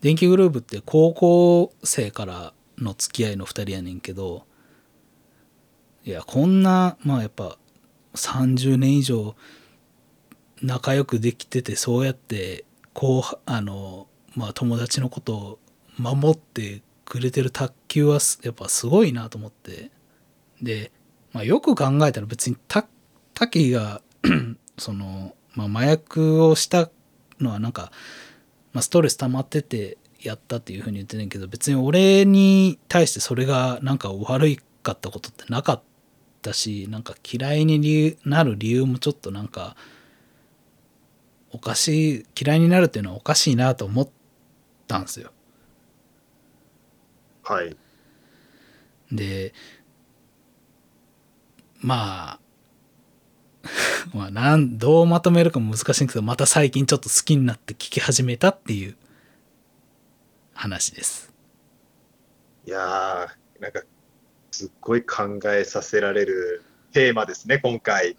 [0.00, 4.44] 電気グループって高校生からの付き合いの2人やねんけど
[6.08, 7.58] いやこんなまあやっぱ
[8.14, 9.36] 30年以上
[10.62, 15.58] 仲良くできててそうやってこうあのまあ友達のことを
[15.98, 19.90] 守ってくれてる卓球はやっぱすごいなと思って。
[20.62, 20.92] で、
[21.32, 22.88] まあ、よく考えたら別にタ
[23.34, 24.00] タキが
[24.78, 26.88] その、まあ、麻薬をした
[27.38, 27.92] のはなんか、
[28.72, 35.82] まあ、ストレス溜まっててやったっていうふうに言ってんねんけど別に俺に対してそれがなんか悪いかったことってなかっ
[36.40, 39.76] たしなんか嫌いになる理由もちょっとなんか
[41.50, 44.08] おかしい嫌いになるっていうのはおかしいなと思っ
[44.86, 45.30] たんですよ。
[47.42, 47.76] はい。
[49.10, 49.54] で
[51.80, 52.40] まあ
[54.14, 58.96] まあなんどうまとめるかも難しいけどまた最近ちょっと好きになって聞き始めたっていう
[60.54, 61.32] 話です。
[62.66, 63.82] いやー、なんか、
[64.58, 68.16] すっごい考えさせられるテーマですね、今回。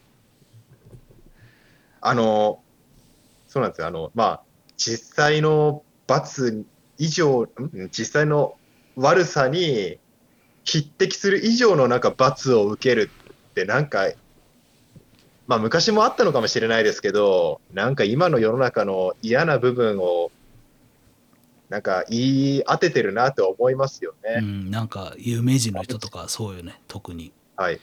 [2.02, 2.62] あの、
[3.48, 3.86] そうなんですよ。
[3.86, 4.42] あの、まあ、
[4.76, 6.66] 実際の罰
[6.98, 7.48] 以上、ん
[7.90, 8.58] 実際の
[8.94, 9.98] 悪さに
[10.64, 13.08] 匹敵する以上のなんか罰を受ける
[13.48, 14.10] って、なんか、
[15.46, 20.30] まあ昔もあったのかもしれないですけど、なんか今の世の中の嫌な部分を、
[21.72, 24.40] なんか言い当ててるなと思いますよね。
[24.40, 27.32] うん、なんか有名人の人とかそうよね特に。
[27.56, 27.80] はい。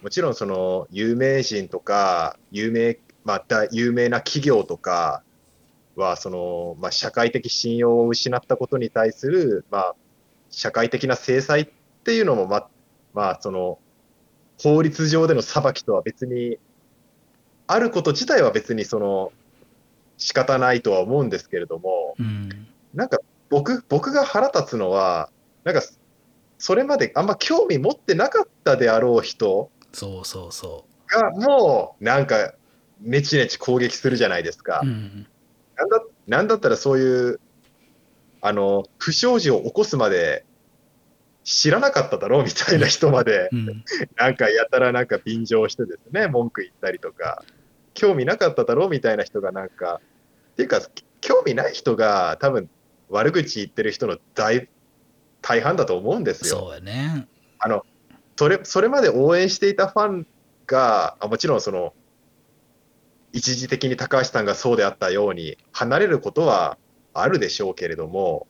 [0.00, 5.22] もちろんその有名人とか、有名、また有名な企業とか
[5.94, 9.94] は、その、まあ、社会的信用を失ったことに対する、まあ、
[10.48, 11.68] 社会的な制裁っ
[12.04, 12.68] ていうのも、まあ、
[13.12, 13.78] まあ、その、
[14.56, 16.58] 法律上での裁きとは別に、
[17.66, 19.32] あること自体は別にその、
[20.20, 23.18] 仕方ないとは思うんですけれども、うん、なんか
[23.50, 25.30] 僕、僕が腹立つのは、
[25.64, 25.82] なんか、
[26.58, 32.54] それまであんま興味持ってなかったであろう人そうそうそが、もう、なんか、
[33.00, 34.86] ネチネチ攻撃するじゃないですかう。。
[34.86, 35.26] うん、
[35.76, 37.40] なんだなんだったらそういう、
[38.40, 40.44] あの、不祥事を起こすまで
[41.42, 43.84] 知らなかっただろうみたいな人まで、うん、
[44.16, 47.42] なんかやたらなんか便乗してですね、文句言ったりとか、
[47.94, 50.00] 興味なかっただろうみたいな人がなんか、
[50.52, 50.80] っていうか、
[51.20, 52.70] 興味ない人が多分
[53.10, 54.68] 悪口言ってる人の大
[55.42, 56.58] 大半だと思うんですよ。
[56.60, 57.26] そうやね。
[57.58, 57.84] あの、
[58.36, 60.26] それ、それまで応援していたファン
[60.66, 61.94] が、あもちろんその、
[63.32, 66.78] 一時的に高橋さんがそうであったように、離れることは
[67.14, 68.46] あるでしょうけれども、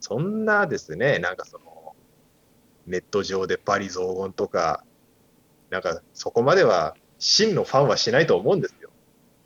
[0.00, 1.94] そんなですね、なんかその、
[2.86, 4.84] ネット上で罵詈雑言とか
[5.70, 8.90] なんかそこまでは真のファンはしないと思うんですよ。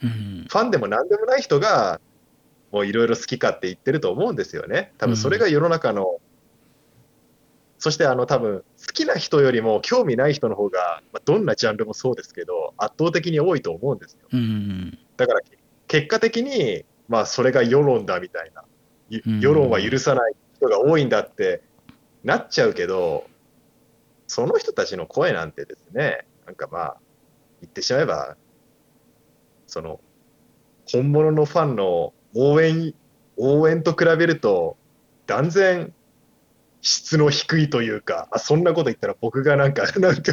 [0.02, 2.00] うんファンでも何でもない人が、
[2.70, 4.92] もういろいろ好きかって言ってると思うんですよね。
[4.98, 6.20] 多分それが世の中の、
[7.78, 14.28] そしてあの多分好きな人よりも興味ない人の方が、まあ、どんなジャンルもそうですけど、圧倒的に多いと思うんですよ。
[14.32, 15.40] うんだから
[15.88, 18.64] 結果的に、まあそれが世論だみたいな、
[19.40, 21.62] 世論は許さない人が多いんだって
[22.22, 23.26] なっちゃうけど、
[24.28, 26.96] その人たちの声なんてですね、なんかまあ、
[27.60, 28.36] 言ってしまえば、
[29.66, 30.00] その、
[30.86, 32.94] 本物のファンの応援、
[33.36, 34.76] 応援と比べると、
[35.26, 35.92] 断然
[36.82, 40.32] 質の低いというか、あそんなこと言ったら僕がなんか、なんか、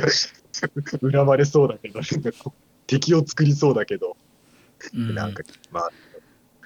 [1.01, 1.99] 恨まれそうだけど、
[2.88, 4.17] 敵を作りそうだけど、
[4.93, 5.15] うん。
[5.15, 5.91] なんか、まあ、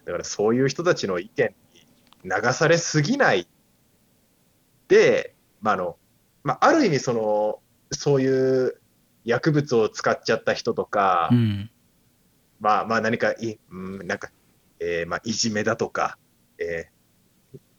[0.05, 1.55] だからそういう人たちの意見
[2.23, 3.47] に流されすぎない
[4.87, 5.97] で、まああの
[6.43, 7.59] まあ、ある意味その、
[7.91, 8.79] そういう
[9.25, 11.69] 薬物を使っちゃった人とか、うん。
[12.59, 14.31] まあまあ何かい、うん、なんか、
[14.81, 16.17] えーまあ、いじめだとか、
[16.57, 17.01] えー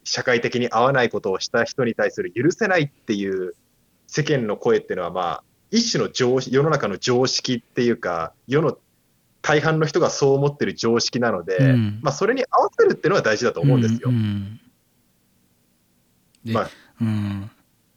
[0.04, 3.54] 社会的に合わないことをした人に対する許せないっていう
[4.06, 8.76] 世間の声っていうのは、まあ、一種の常識世の中の常識っていうか、世の
[9.40, 12.00] 大半の人がそう思ってる常識なので、うん。
[12.02, 14.10] まあ、それに合わせるっていうのが大事だと思うんですよ。
[14.10, 14.60] うんうん。
[16.44, 17.50] で、まあうん、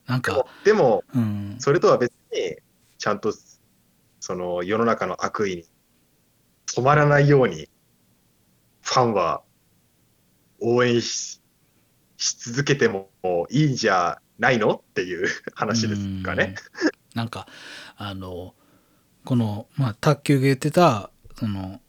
[0.08, 2.58] なんかでも、でもうん、それとは別に、
[2.98, 3.34] ちゃんと
[4.20, 5.66] その世の中の悪意に
[6.66, 7.68] 止まらないように、
[8.86, 9.42] ファンは
[10.62, 11.42] 応援し
[12.18, 13.10] し続けても
[13.50, 14.76] いいんじゃないの？
[14.76, 16.56] っていう 話ですかね。
[16.84, 16.92] うん。
[17.16, 17.48] なんか
[17.98, 18.56] あの
[19.26, 21.82] この、まあ、卓球が言ってたその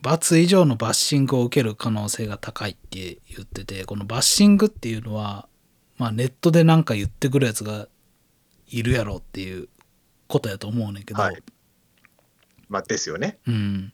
[0.00, 5.48] 罰以上のバッシングを受ける可能性が高いって言っててこのバッシングっていうのは、
[5.96, 7.88] まあ、ネットでなんか言ってくるやつが
[8.68, 9.68] いるやろっていう
[10.28, 11.42] ことやと思うねんけど、はい
[12.68, 13.38] まあ、ですよね。
[13.46, 13.92] うん、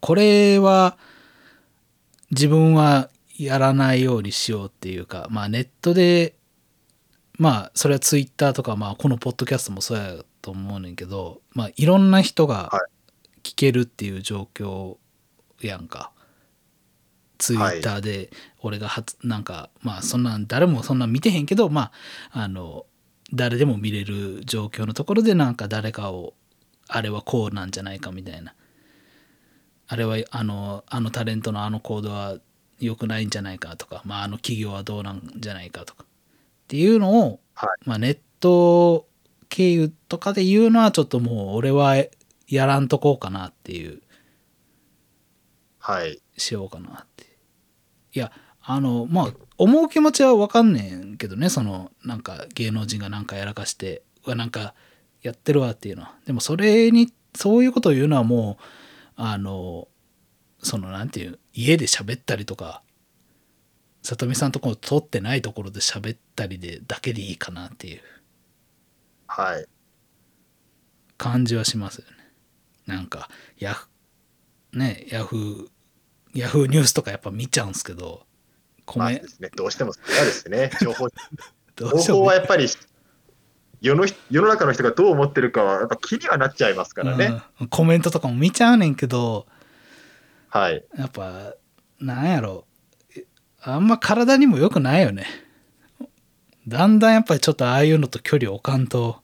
[0.00, 0.96] これは
[2.30, 6.34] 自分はやらないようにしようっていうか、まあ、ネットで
[7.38, 12.86] まあそれはツイッターとか、まあ、このポッドキャストもそうやと思うねんけど、まあ、いろんな人がは
[13.42, 14.96] 聞けるっていう状況
[15.60, 16.12] やんか。
[17.38, 18.30] ツイッターで
[18.62, 21.92] 俺が初なんかまあそんなん誰もそんなん見てへんけどま
[22.30, 22.86] ああの
[23.34, 26.32] 誰でも見れる状況のところでなんか誰かを
[26.88, 28.54] あれはこうなんじゃないかみたいな
[29.88, 32.38] あれはあのあのタレントのあの行動は
[32.78, 36.04] 良くないんじゃないかとか、まあ、あの企業はどうなんじゃないかとか。
[36.04, 36.06] っ
[36.68, 37.68] ていうのを、はい。
[37.88, 39.06] まあ、ネット
[39.48, 41.94] 経由とかで言うのはちょっともう俺は
[42.48, 44.02] やらんとこうかなっていう。
[45.78, 46.20] はい。
[46.36, 47.24] しようかなって。
[48.12, 54.74] いやあのまあ思う気持ちは分かんねんけどねそのなんか芸能人がなんかやらかしてうわなんか
[55.22, 56.14] やってるわっていうのは。
[56.26, 58.62] でもそれにそういうことを言うのはもう
[59.16, 59.88] あの
[60.62, 62.82] そのなんていう家で喋ったりとか
[64.02, 68.00] 里見さんとこ撮ってないところで喋ったりでだけでいいかなっていう
[69.26, 69.66] はい。
[71.18, 72.16] 感じはしますよね
[72.86, 73.88] なんかヤフ
[74.72, 75.66] ねヤフー
[76.34, 78.26] ヤフーニュースとかやっぱ見ちゃうんですけど
[78.84, 80.70] コメまあですね、どうしても嫌ですね。
[80.80, 81.08] 情報
[81.74, 82.68] ど情報はやっぱり
[83.80, 87.42] 世の世の中の人がどう思ってるかはやっぱ気にはなっちゃいますからね。
[87.60, 87.68] うん。
[87.68, 89.46] コメントとかも見ちゃうねんけど
[90.48, 90.84] はい。
[90.96, 91.54] やっぱ
[92.00, 92.66] なんやろ。
[93.60, 95.26] あんま体にも良くないよね。
[96.68, 99.22] だんだんやっぱりちょっとああいうのと距離を置かんと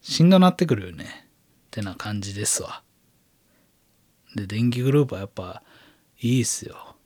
[0.00, 1.28] しんどなってくるよね。
[1.66, 2.82] ってな感じですわ。
[4.34, 5.62] で電気グループはやっぱ
[6.20, 6.96] いいっすよ。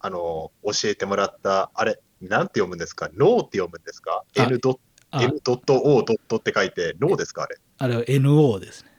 [0.00, 3.10] あの、教えてもらった、あれ、なんて読むんですか？
[3.14, 4.78] ノーって読むんですか？N ドッ
[5.10, 7.58] ト O ドットって書いて、ノーですかあれ。
[7.78, 8.90] あれは NO ですね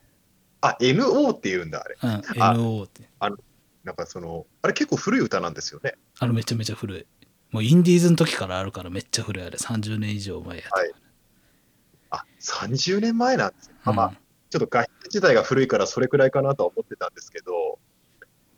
[0.62, 1.98] あ、NO って言うんだ、あれ。
[2.02, 2.10] うん
[2.42, 3.10] あ NO って
[3.84, 5.96] なんかその、あれ結構古い歌なんですよね。
[6.20, 7.06] あのめちゃめちゃ古い
[7.52, 10.92] もうインディーズの時からあるからめっちゃ古いあれ30年以上前やつ、はい
[12.12, 13.76] あ、30年前なんですね。
[13.84, 14.18] あまあうん、
[14.50, 17.80] ちょっと楽器自体が古いからそれくらいかなとは思ってたんですけど、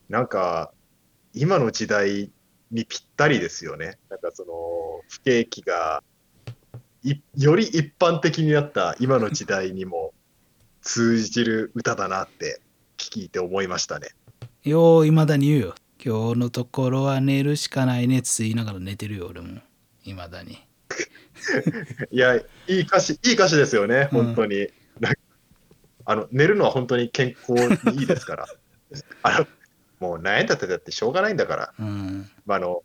[0.10, 0.74] なんか、
[1.34, 2.32] 今の時代
[2.72, 3.98] にぴったりですよね。
[4.10, 4.52] なんかその、
[5.10, 6.11] 不景気が、い
[7.04, 10.14] より一般的になった今の時代にも
[10.82, 12.62] 通じる歌だなって
[12.98, 14.10] 聞いて思いましたね。
[14.64, 19.60] よういまだに言うよ今日のところは寝るしかないねって言いながら寝てるよ俺も
[20.04, 20.60] いまだに
[22.12, 24.68] いや、いい歌詞、いい歌詞ですよね、うん本当に。
[25.00, 25.20] なんか
[26.06, 28.46] あの寝るのは本当に健康にいいですから。
[29.24, 29.48] あの
[30.00, 31.74] もう悩んだってだってしょうがないんだから。
[31.80, 32.84] うんまああの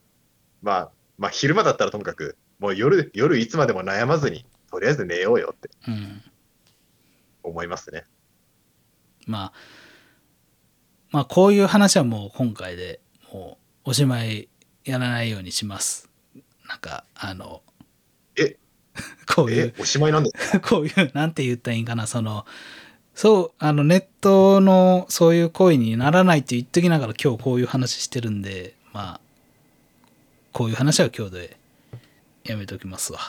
[0.62, 5.70] まあ、まあ、昼間だったらともかく、もう夜夜いつまでも悩まずに、とりあえず寝ようよって。
[5.88, 6.22] うん。
[7.42, 8.04] 思いますね。
[9.26, 9.52] まあ
[11.10, 13.00] まあこういう話はもう今回で
[13.32, 14.48] もうおしまい
[14.84, 16.08] やらないようにします。
[16.68, 17.62] なんかあの
[18.36, 18.56] え？
[19.34, 20.60] こういうえ、おしまいなんですか？
[20.68, 22.06] こういうなんて言ったらいいんかな？
[22.06, 22.46] その
[23.14, 29.20] そうあのネットのそういう行為にならないって言っときながら今日こういう話してるんでまあ
[30.52, 31.56] こういう話は今日で
[32.46, 33.20] やめときますわ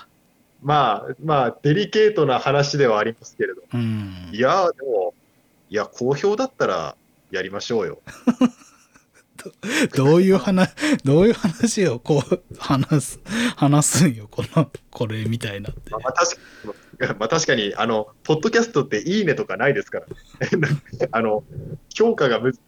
[0.62, 3.62] まあ、まあ、デリケートな話ではありますけれど。
[3.74, 5.14] うんいや、でも、
[5.70, 6.96] いや、好評だったら
[7.32, 8.00] やりましょうよ。
[9.96, 13.20] どういう話どういう話をこう話す
[13.56, 16.42] 話すんよこのこれみたいなまあ、まあ確か
[17.14, 20.08] に、まあ、確かに、あの、ポッドキャストっていいねとかないですから、
[21.12, 21.44] あの、
[21.94, 22.60] 評価がむず、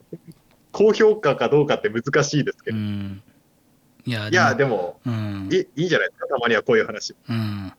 [0.72, 2.78] 高評価かどうかって難しいですけど。
[2.78, 3.24] うん
[4.10, 5.50] いやいや、もでも、うん。
[5.52, 7.16] いいいいんじゃないですか、たまにはこういう話。
[7.30, 7.74] うん。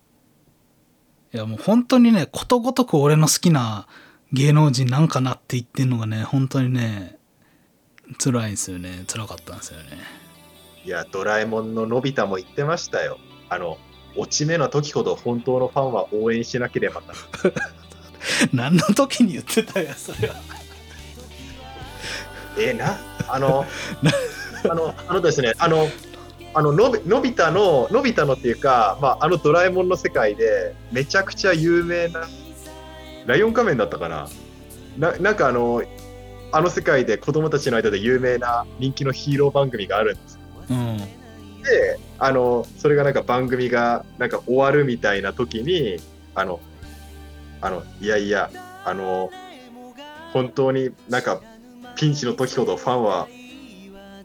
[1.32, 3.86] いやもう本当にねことごとく俺の好きな
[4.32, 7.18] 芸能人なんかなって言ってんのがね本当にね
[8.18, 9.04] 辛いんですよね。
[9.06, 9.86] 辛かったんですよね。
[10.84, 13.18] いや、ドラえもんののび太も言ってましたよ。
[13.48, 13.78] あの、
[14.16, 17.14] 落ち目の時ほど本当のファンは応援しなければな。
[18.52, 20.34] 何の時に言ってたやそれは。
[22.58, 23.64] えーな、あの、
[24.68, 25.88] あの、あのですね、あの、
[26.52, 32.26] あののびのび太の、のび太のっていうか、まあ、あのドラえもんの世界で、めちゃくちゃ有名な、
[33.26, 34.28] ライオン仮面だったかな。
[34.98, 35.82] ななんかあの、
[36.52, 40.38] あの世界で子供たちの間で有名な人気のヒーロー番組があるんです。
[40.70, 41.20] うん
[41.62, 45.98] で、あの、それがなんか番組がなんか終わるみたいな時に、
[46.34, 46.60] あの、
[47.60, 48.50] あの、いやいや、
[48.84, 49.30] あの、
[50.32, 51.40] 本当になんか
[51.96, 53.28] ピンチの時ほどファンは、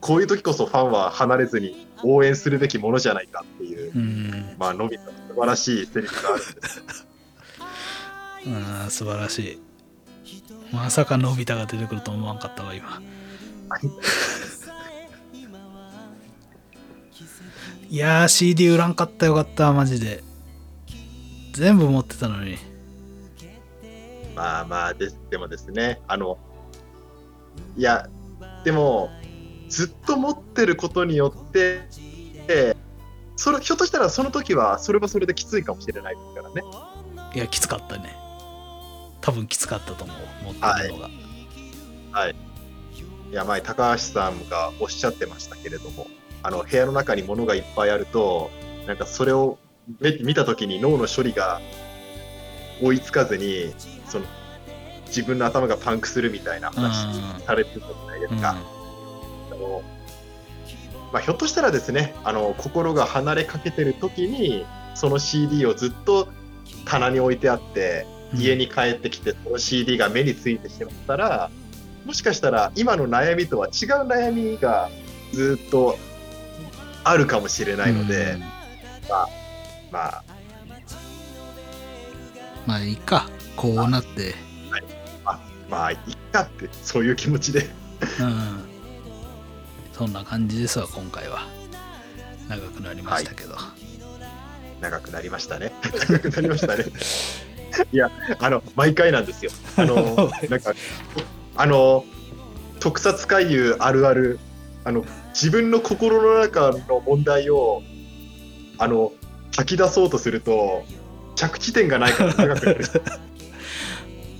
[0.06, 4.56] こういう時こそファンは離れずに応援するべきものじゃないかっていう、うん。
[4.60, 6.44] まあ、のび太の素晴らしいセリフがある。
[6.44, 6.84] んです。
[8.46, 8.50] う
[8.86, 9.60] ん素晴らしい。
[10.72, 13.02] まさかのび太が出てくると思わんかったわ今。
[17.90, 20.24] いやー CD 売らんかったよかったマジで。
[21.54, 22.60] 全部持ってたのに。
[24.36, 26.38] まあまあです、でもですね、あの、
[27.76, 28.08] いや、
[28.64, 29.10] でも、
[29.70, 31.82] ずっと持ってることによって、
[32.48, 32.76] え
[33.36, 36.62] それひょっとしたらその時はそれはそれできついかもしれないですからね。
[37.36, 38.16] いやきつかったね。
[39.22, 41.10] 多分きつかったと思う持ってるのが、
[42.30, 42.36] い。
[43.36, 46.08] や前高橋さんがおっしゃってましたけれども
[46.42, 48.50] あの部屋の中に物がいっぱいあると
[48.88, 49.58] なんかそれを
[50.00, 51.60] 見見た時に脳の処理が
[52.82, 53.74] 追いつかずに
[54.08, 54.26] その
[55.08, 57.42] 自分の頭がパンクするみたいな話うん。
[57.42, 58.40] されてたじゃないですうん。
[58.40, 58.52] か。
[58.52, 58.75] あ
[59.68, 59.84] の
[61.12, 66.28] まあ、ひょっとしたらですねあの心が離れかけてる時にその CD をずっと
[66.86, 71.50] 棚に置いてあって家に帰ってきてその CD が目についてしまったら
[72.06, 73.72] もしかしたら今の悩みとは違う
[74.08, 74.90] 悩みが
[75.32, 75.98] ずっと
[77.04, 78.40] あるかもしれないので、うん。
[78.40, 78.48] ま
[79.16, 80.24] あ
[82.68, 82.80] まあ。
[82.80, 83.30] いいか。
[83.56, 84.34] こうなって。
[85.70, 85.98] まあいっ
[86.32, 87.70] かってそういう気持ちで。
[88.20, 88.75] うん
[89.96, 91.48] そんな感じですわ今回は。
[92.50, 93.56] 長くなりましたけど、
[94.82, 95.72] 長くなりましたね。
[96.10, 96.84] 長くなりましたね。
[97.94, 99.52] いやあの毎回なんですよ。
[99.78, 100.74] あの なんか
[101.56, 102.04] あの
[102.82, 104.38] 特撮回遊あるある
[104.84, 107.82] あの自分の心の中の問題を
[108.78, 109.14] あの
[109.56, 110.84] 吐き出そうとすると
[111.36, 112.86] 着地点がないから長くなる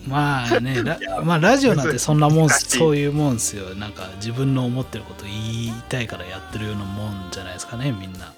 [0.08, 3.76] まあね ラまあラジオなんてそんなもんそういうもんですよ。
[3.76, 8.34] なんか自分の思ってること言いたいからやってるようなもんじゃないですかねみんな、